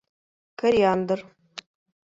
Кориандр. 0.59 1.19